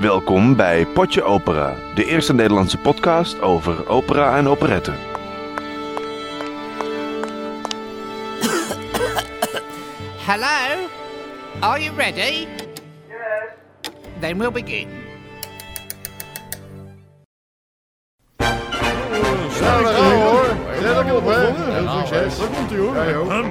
Welkom 0.00 0.56
bij 0.56 0.86
Potje 0.86 1.22
Opera, 1.22 1.74
de 1.94 2.04
eerste 2.04 2.34
Nederlandse 2.34 2.78
podcast 2.78 3.40
over 3.40 3.88
opera 3.88 4.36
en 4.36 4.48
operetten. 4.48 4.94
Hello? 10.26 10.86
Are 11.60 11.82
you 11.82 11.96
ready? 11.96 12.20
Yes. 12.20 12.46
Then 14.20 14.38
we'll 14.38 14.52
begin. 14.52 14.88
Daar 18.36 18.54
gaan 19.60 19.82
we 19.82 20.14
hoor. 20.14 20.56
Let 20.80 21.12
op, 21.12 21.26
hè. 21.26 21.72
Heel 21.72 21.88
succes. 21.88 22.38
Daar 22.38 22.48
komt 22.48 22.70
hij 22.70 23.14
hoor. 23.14 23.44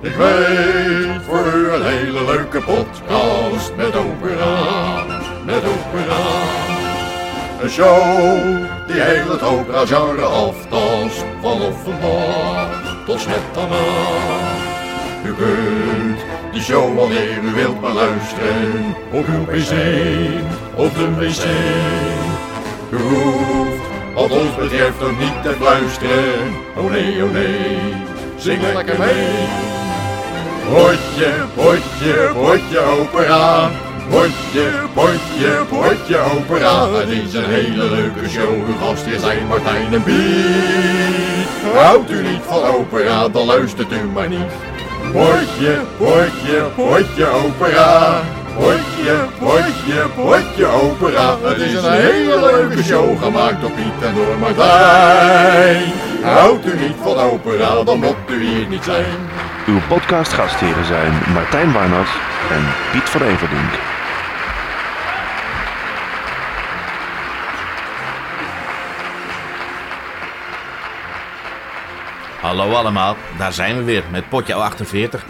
Ik 0.00 0.14
weet 0.14 1.22
voor 1.22 1.52
u 1.54 1.70
een 1.72 1.82
hele 1.82 2.24
leuke 2.24 2.60
podcast 2.60 3.76
met 3.76 3.96
opera, 3.96 5.19
met 5.50 5.64
opera. 5.64 6.22
Een 7.62 7.70
show 7.70 8.02
die 8.86 9.00
heel 9.00 9.30
het 9.30 9.42
opera-genre 9.42 10.22
aftast, 10.22 11.24
van 11.40 11.60
Offenbach 11.60 13.04
tot 13.06 13.20
Smetana. 13.20 13.86
U 15.24 15.34
kunt 15.34 16.18
die 16.52 16.62
show 16.62 16.96
wanneer 16.96 17.38
u 17.42 17.54
wilt 17.54 17.80
beluisteren, 17.80 18.94
op 19.12 19.26
uw 19.26 19.44
pc, 19.44 19.72
op 20.74 20.94
de 20.94 21.14
wc. 21.14 21.44
U 22.90 22.96
hoeft, 22.96 23.82
wat 24.14 24.30
ons 24.30 24.54
betreft, 24.56 25.02
ook 25.02 25.18
niet 25.18 25.42
te 25.42 25.54
fluisteren. 25.58 26.54
Oh 26.76 26.90
nee, 26.90 27.24
oh 27.24 27.32
nee, 27.32 27.78
zing 28.36 28.62
lekker 28.74 28.98
mee. 28.98 29.28
Potje, 30.72 31.32
potje, 31.54 32.30
potje 32.34 32.78
opera. 32.78 33.70
Potje, 34.10 34.70
potje, 34.94 35.64
potje 35.68 36.18
opera. 36.18 36.88
Het 36.98 37.08
is 37.08 37.34
een 37.34 37.44
hele 37.44 37.90
leuke 37.90 38.28
show. 38.28 38.50
Uw 38.68 38.76
gastheer 38.80 39.18
zijn 39.18 39.46
Martijn 39.46 39.92
en 39.92 40.02
Piet. 40.02 41.74
Houdt 41.74 42.10
u 42.10 42.22
niet 42.22 42.42
van 42.46 42.62
opera, 42.62 43.28
dan 43.28 43.46
luistert 43.46 43.92
u 43.92 44.04
maar 44.14 44.28
niet. 44.28 44.52
Potje, 45.12 45.80
potje, 45.98 46.62
potje 46.76 47.26
opera. 47.26 48.20
Potje, 48.56 49.16
potje, 49.38 50.06
potje 50.14 50.66
opera. 50.66 51.36
Het 51.42 51.58
is 51.58 51.74
een 51.74 51.92
hele 51.92 52.40
leuke 52.40 52.82
show 52.82 53.22
gemaakt 53.22 53.60
door 53.60 53.70
Piet 53.70 54.06
en 54.06 54.14
door 54.14 54.38
Martijn. 54.38 55.92
Houdt 56.22 56.66
u 56.66 56.78
niet 56.78 56.96
van 57.02 57.16
opera, 57.16 57.82
dan 57.84 57.98
moet 57.98 58.16
u 58.30 58.44
hier 58.44 58.66
niet 58.68 58.84
zijn. 58.84 59.14
Uw 59.66 59.80
podcastgastheren 59.88 60.84
zijn 60.84 61.12
Martijn 61.32 61.72
Warnas 61.72 62.08
en 62.50 62.62
Piet 62.92 63.08
van 63.08 63.22
Everdink. 63.22 63.99
Hallo 72.50 72.72
allemaal, 72.74 73.16
daar 73.38 73.52
zijn 73.52 73.76
we 73.76 73.82
weer 73.84 74.02
met 74.10 74.28
potje 74.28 74.54
48. 74.54 75.24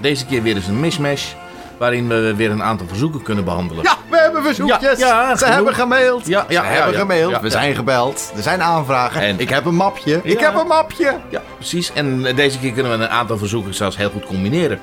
Deze 0.00 0.26
keer 0.26 0.42
weer 0.42 0.54
eens 0.56 0.66
een 0.66 0.80
mismatch 0.80 1.34
waarin 1.78 2.08
we 2.08 2.34
weer 2.36 2.50
een 2.50 2.62
aantal 2.62 2.86
verzoeken 2.86 3.22
kunnen 3.22 3.44
behandelen. 3.44 3.84
Ja, 3.84 3.96
we 4.10 4.16
hebben 4.18 4.42
verzoekjes. 4.42 4.98
Ja, 4.98 5.06
ja, 5.06 5.36
Ze 5.36 5.38
genoeg. 5.44 5.54
hebben 5.54 5.74
gemaild. 5.74 6.26
Ja, 6.26 6.44
ja, 6.48 6.62
Ze 6.62 6.68
hebben 6.68 6.94
gemaild. 6.94 7.40
we 7.40 7.50
zijn 7.50 7.74
gebeld. 7.74 8.32
Er 8.36 8.42
zijn 8.42 8.62
aanvragen. 8.62 9.20
En- 9.20 9.38
ik 9.38 9.48
heb 9.48 9.64
een 9.64 9.74
mapje. 9.74 10.20
Ik 10.22 10.40
heb 10.40 10.54
een 10.54 10.66
mapje. 10.66 11.16
Ja, 11.30 11.42
precies. 11.56 11.92
En 11.92 12.22
deze 12.22 12.58
keer 12.58 12.72
kunnen 12.72 12.98
we 12.98 13.04
een 13.04 13.10
aantal 13.10 13.38
verzoeken 13.38 13.74
zelfs 13.74 13.96
heel 13.96 14.10
goed 14.10 14.24
combineren. 14.26 14.80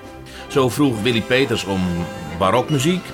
Zo 0.48 0.70
vroeg 0.70 1.02
Willy 1.02 1.22
Peters 1.22 1.64
om 1.66 1.82
barokmuziek. 2.38 3.06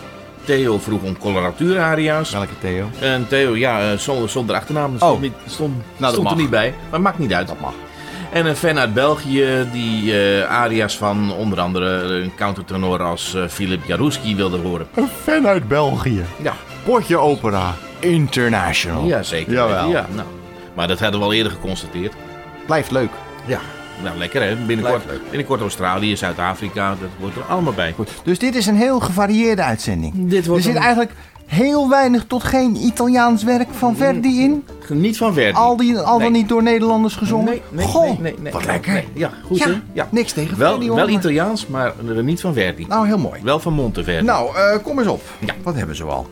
Theo 0.45 0.79
vroeg 0.79 1.01
om 1.01 1.17
coloratuuraria's. 1.17 2.31
Welke 2.31 2.59
Theo? 2.61 2.89
En 2.99 3.27
Theo, 3.27 3.55
ja, 3.55 3.91
eh, 3.91 3.97
zonder, 3.97 4.29
zonder 4.29 4.55
achternaam. 4.55 4.89
Dat 4.91 4.99
stond, 5.01 5.15
Oh. 5.15 5.21
niet, 5.21 5.33
stond, 5.47 5.83
dat 5.97 6.13
stond 6.13 6.29
er 6.31 6.35
niet 6.35 6.49
bij. 6.49 6.73
Maar 6.89 7.01
maakt 7.01 7.19
niet 7.19 7.33
uit. 7.33 7.47
Dat 7.47 7.59
mag. 7.59 7.73
En 8.33 8.45
een 8.45 8.55
fan 8.55 8.79
uit 8.79 8.93
België 8.93 9.67
die 9.71 10.19
eh, 10.19 10.49
aria's 10.49 10.97
van 10.97 11.33
onder 11.33 11.59
andere 11.59 11.85
een 11.87 12.31
countertenor 12.35 13.01
als 13.03 13.33
eh, 13.35 13.47
Philip 13.47 13.85
Jarouski 13.85 14.35
wilde 14.35 14.57
horen. 14.57 14.87
Een 14.95 15.07
fan 15.23 15.47
uit 15.47 15.67
België. 15.67 16.23
Ja, 16.41 16.53
Potje 16.83 17.17
opera. 17.17 17.73
International. 17.99 19.05
ja 19.05 19.23
zeker. 19.23 19.53
Jawel. 19.53 19.89
Ja, 19.89 20.05
nou. 20.15 20.27
Maar 20.73 20.87
dat 20.87 20.99
hadden 20.99 21.19
we 21.19 21.25
al 21.25 21.33
eerder 21.33 21.51
geconstateerd. 21.51 22.13
Blijft 22.65 22.91
leuk. 22.91 23.09
Ja, 23.45 23.59
nou 24.03 24.17
lekker 24.17 24.41
hè. 24.43 24.55
Binnenkort, 24.55 25.03
binnenkort 25.29 25.61
Australië, 25.61 26.17
Zuid-Afrika, 26.17 26.89
dat 26.89 27.09
wordt 27.19 27.35
er 27.35 27.43
allemaal 27.43 27.73
bij. 27.73 27.91
Goed. 27.95 28.09
Dus 28.23 28.39
dit 28.39 28.55
is 28.55 28.65
een 28.65 28.75
heel 28.75 28.99
gevarieerde 28.99 29.63
uitzending. 29.63 30.13
Dit 30.29 30.43
Er 30.43 30.49
wordt 30.49 30.63
zit 30.63 30.75
een- 30.75 30.81
eigenlijk 30.81 31.11
heel 31.45 31.89
weinig 31.89 32.23
tot 32.27 32.43
geen 32.43 32.75
Italiaans 32.75 33.43
werk 33.43 33.67
van 33.71 33.95
Verdi 33.95 34.41
in. 34.41 34.63
Niet 34.89 35.17
van 35.17 35.33
Verdi. 35.33 35.57
Al, 35.57 35.77
die, 35.77 35.97
al 35.97 36.19
dan 36.19 36.31
Nee. 36.31 36.41
niet 36.41 36.49
door 36.49 36.63
Nederlanders 36.63 37.15
gezongen. 37.15 37.45
Nee, 37.45 37.61
nee, 37.71 37.85
Goh, 37.85 38.03
nee, 38.03 38.17
nee, 38.19 38.35
nee. 38.39 38.51
wat 38.51 38.65
lekker. 38.65 38.93
Nee, 38.93 39.07
ja, 39.13 39.29
goed 39.45 39.63
hè? 39.63 39.71
Ja. 39.93 40.07
niks 40.11 40.31
tegen 40.31 40.57
Verdi 40.57 40.63
Wel, 40.63 40.87
hoor, 40.87 40.95
wel 40.95 41.05
maar- 41.05 41.13
Italiaans, 41.13 41.67
maar 41.67 41.93
eh, 42.15 42.23
niet 42.23 42.41
van 42.41 42.53
Verdi. 42.53 42.85
Nou, 42.87 43.07
heel 43.07 43.17
mooi. 43.17 43.39
Wel 43.43 43.59
van 43.59 43.73
Monteverdi. 43.73 44.25
Nou, 44.25 44.55
eh, 44.55 44.77
kom 44.83 44.99
eens 44.99 45.07
op. 45.07 45.21
Ja. 45.45 45.53
Wat 45.63 45.75
hebben 45.75 45.95
ze 45.95 46.03
al? 46.03 46.27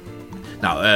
Nou, 0.61 0.77
eh, 0.77 0.89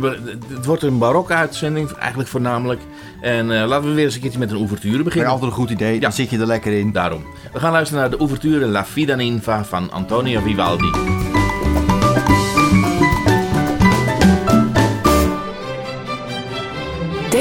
we- 0.00 0.36
het 0.54 0.64
wordt 0.66 0.82
een 0.82 0.98
barokke 0.98 1.34
uitzending, 1.34 1.90
eigenlijk 1.92 2.28
voornamelijk. 2.30 2.80
En 3.20 3.60
eh, 3.60 3.66
laten 3.68 3.88
we 3.88 3.94
weer 3.94 4.04
eens 4.04 4.14
een 4.14 4.20
keertje 4.20 4.38
met 4.38 4.50
een 4.50 4.56
ouverture 4.56 4.92
Vind 4.92 5.04
beginnen. 5.04 5.30
altijd 5.30 5.50
een 5.50 5.56
goed 5.56 5.70
idee. 5.70 5.94
Ja. 5.94 6.00
Dan 6.00 6.12
zit 6.12 6.30
je 6.30 6.38
er 6.38 6.46
lekker 6.46 6.72
in. 6.78 6.92
Daarom. 6.92 7.22
We 7.52 7.58
gaan 7.58 7.72
luisteren 7.72 8.00
naar 8.02 8.10
de 8.10 8.16
ouverture 8.18 8.66
La 8.66 8.84
Fida 8.84 9.14
Ninfa 9.14 9.64
van 9.64 9.90
Antonio 9.92 10.40
Vivaldi. 10.40 10.90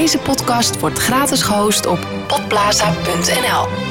Deze 0.02 0.18
podcast 0.18 0.80
wordt 0.80 1.00
gratis 1.00 1.42
gehost 1.42 1.86
op 1.86 2.08
podplaza.nl. 2.28 3.91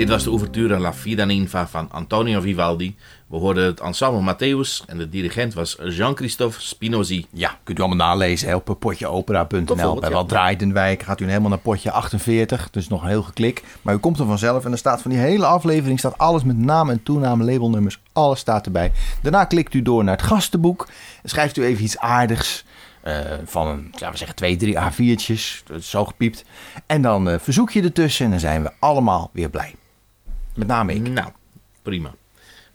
Dit 0.00 0.08
was 0.08 0.24
de 0.24 0.30
ouverture 0.30 0.78
La 0.78 0.92
Vida 0.92 1.24
Ninfa 1.24 1.66
van 1.66 1.88
Antonio 1.90 2.40
Vivaldi. 2.40 2.96
We 3.26 3.36
hoorden 3.36 3.64
het 3.64 3.80
ensemble 3.80 4.34
Matthäus 4.34 4.84
en 4.86 4.98
de 4.98 5.08
dirigent 5.08 5.54
was 5.54 5.76
Jean-Christophe 5.82 6.60
Spinozzi. 6.60 7.26
Ja, 7.30 7.58
kunt 7.64 7.78
u 7.78 7.82
allemaal 7.82 8.06
nalezen 8.06 8.48
hè, 8.48 8.54
op 8.54 8.76
potjeopera.nl. 8.78 9.64
Bijvoorbeeld, 9.64 10.00
Bij. 10.00 10.10
Wat 10.10 10.28
Draaidenwijk 10.28 11.02
gaat 11.02 11.20
u 11.20 11.26
helemaal 11.26 11.48
naar 11.48 11.58
potje 11.58 11.90
48. 11.90 12.70
Dus 12.70 12.88
nog 12.88 13.02
een 13.02 13.08
heel 13.08 13.22
geklik. 13.22 13.62
Maar 13.82 13.94
u 13.94 13.98
komt 13.98 14.18
er 14.18 14.26
vanzelf 14.26 14.64
en 14.64 14.72
er 14.72 14.78
staat 14.78 15.02
van 15.02 15.10
die 15.10 15.20
hele 15.20 15.46
aflevering... 15.46 15.98
staat 15.98 16.18
alles 16.18 16.44
met 16.44 16.58
naam 16.58 16.90
en 16.90 17.02
toename, 17.02 17.44
labelnummers. 17.44 18.00
Alles 18.12 18.38
staat 18.38 18.66
erbij. 18.66 18.92
Daarna 19.22 19.44
klikt 19.44 19.74
u 19.74 19.82
door 19.82 20.04
naar 20.04 20.16
het 20.16 20.26
gastenboek. 20.26 20.88
Schrijft 21.24 21.56
u 21.56 21.64
even 21.64 21.84
iets 21.84 21.98
aardigs... 21.98 22.64
eh, 23.02 23.14
van 23.44 23.66
een, 23.66 23.88
laten 23.92 24.10
we 24.10 24.16
zeggen, 24.16 24.36
twee, 24.36 24.56
drie 24.56 24.74
A4'tjes. 24.74 25.64
Dat 25.64 25.78
is 25.78 25.90
zo 25.90 26.04
gepiept. 26.04 26.44
En 26.86 27.02
dan 27.02 27.28
eh, 27.28 27.38
verzoek 27.38 27.70
je 27.70 27.82
ertussen 27.82 28.24
en 28.24 28.30
dan 28.30 28.40
zijn 28.40 28.62
we 28.62 28.70
allemaal 28.78 29.30
weer 29.32 29.50
blij. 29.50 29.74
Met 30.54 30.66
name 30.66 30.94
ik. 30.94 31.08
Nou, 31.08 31.28
prima. 31.82 32.14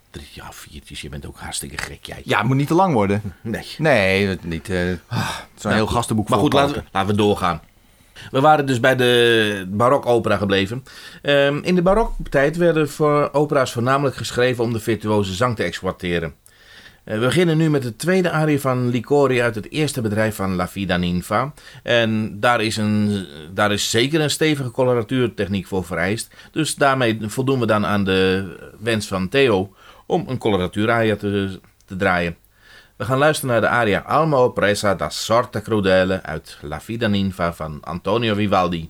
Drie, 0.10 0.28
ja, 0.32 0.52
viertjes, 0.52 1.02
je 1.02 1.10
bent 1.10 1.26
ook 1.26 1.40
hartstikke 1.40 1.78
gek 1.78 2.06
jij. 2.06 2.22
Ja, 2.24 2.38
het 2.38 2.48
moet 2.48 2.56
niet 2.56 2.68
te 2.68 2.74
lang 2.74 2.94
worden. 2.94 3.22
Nee. 3.42 3.66
Nee, 3.78 4.28
het 4.28 4.44
niet. 4.44 4.70
eh 4.70 4.88
Zo'n 5.56 5.72
heel 5.72 5.88
gastenboek 5.88 6.30
Maar 6.30 6.40
goed, 6.40 6.54
laten 6.54 6.76
we, 6.76 6.84
laten 6.92 7.10
we 7.10 7.16
doorgaan. 7.16 7.62
We 8.32 8.42
waren 8.42 8.66
dus 8.66 8.80
bij 8.80 8.96
de 8.96 9.66
barokopera 9.70 10.38
gebleven. 10.38 10.84
Ehm, 11.22 11.60
in 11.62 11.76
de 11.76 11.82
baroktijd 11.82 12.58
werden 12.58 12.90
voor 12.90 13.30
opera's 13.32 13.72
voornamelijk 13.72 14.16
geschreven 14.16 14.64
om 14.64 14.74
de 14.74 14.80
virtuoze 14.80 15.34
zang 15.34 15.56
te 15.56 15.64
exploiteren. 15.64 16.34
Eh, 17.06 17.14
we 17.14 17.26
beginnen 17.26 17.58
nu 17.58 17.70
met 17.70 17.82
de 17.82 17.96
tweede 17.96 18.32
arie 18.32 18.62
van 18.62 18.90
Licori 18.90 19.42
uit 19.42 19.56
het 19.56 19.72
eerste 19.72 20.02
bedrijf 20.02 20.36
van 20.36 20.56
La 20.56 20.68
Vida 20.68 20.98
Ninfa. 20.98 21.54
En 21.84 22.40
daar 22.40 22.62
is, 22.62 22.78
een, 22.78 23.26
daar 23.54 23.72
is 23.72 23.90
zeker 23.90 24.22
een 24.22 24.30
stevige 24.30 24.72
coloratuurtechniek 24.72 25.68
voor 25.68 25.86
vereist. 25.86 26.34
Dus 26.52 26.76
daarmee 26.76 27.18
voldoen 27.22 27.60
we 27.60 27.66
dan 27.66 27.86
aan 27.86 28.04
de 28.04 28.46
wens 28.80 29.08
van 29.08 29.30
Theo 29.30 29.74
om 30.06 30.26
een 30.28 30.38
coloratuuraria 30.38 31.16
te, 31.16 31.60
te 31.86 31.96
draaien. 31.96 32.36
We 32.96 33.06
gaan 33.06 33.18
luisteren 33.18 33.52
naar 33.52 33.62
de 33.62 33.68
aria 33.68 34.00
Alma 34.00 34.48
Presa 34.48 34.96
da 34.96 35.10
Sorte 35.10 35.62
Crudele 35.62 36.24
uit 36.24 36.58
La 36.62 36.82
Vida 36.82 37.08
Ninfa 37.08 37.54
van 37.54 37.78
Antonio 37.84 38.34
Vivaldi. 38.34 38.90